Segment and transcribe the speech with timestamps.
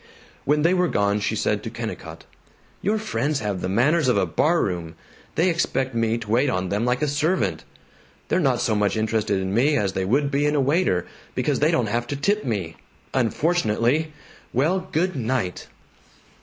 [0.45, 2.25] When they were gone she said to Kennicott,
[2.81, 4.95] "Your friends have the manners of a barroom.
[5.35, 7.65] They expect me to wait on them like a servant.
[8.27, 11.59] They're not so much interested in me as they would be in a waiter, because
[11.59, 12.77] they don't have to tip me.
[13.13, 14.11] Unfortunately!
[14.53, 15.67] Well, good night."